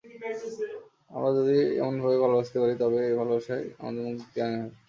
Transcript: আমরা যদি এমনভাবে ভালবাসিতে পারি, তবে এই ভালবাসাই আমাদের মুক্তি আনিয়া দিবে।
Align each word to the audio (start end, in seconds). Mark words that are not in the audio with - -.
আমরা 1.11 1.29
যদি 1.37 1.55
এমনভাবে 1.81 2.17
ভালবাসিতে 2.23 2.57
পারি, 2.61 2.73
তবে 2.81 2.97
এই 3.07 3.15
ভালবাসাই 3.19 3.63
আমাদের 3.79 4.03
মুক্তি 4.09 4.37
আনিয়া 4.39 4.61
দিবে। 4.61 4.75